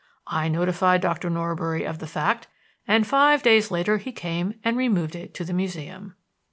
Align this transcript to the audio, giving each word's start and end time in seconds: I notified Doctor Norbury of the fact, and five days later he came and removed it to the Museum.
I 0.25 0.47
notified 0.47 0.99
Doctor 1.01 1.29
Norbury 1.29 1.85
of 1.85 1.99
the 1.99 2.07
fact, 2.07 2.47
and 2.87 3.05
five 3.05 3.43
days 3.43 3.69
later 3.69 3.97
he 3.99 4.11
came 4.11 4.55
and 4.63 4.75
removed 4.75 5.15
it 5.15 5.35
to 5.35 5.45
the 5.45 5.53
Museum. 5.53 6.15